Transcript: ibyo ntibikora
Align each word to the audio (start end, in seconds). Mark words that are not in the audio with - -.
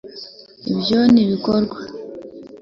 ibyo 0.71 0.99
ntibikora 1.13 1.67